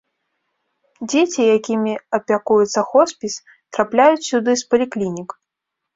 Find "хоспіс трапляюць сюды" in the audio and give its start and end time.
2.95-4.51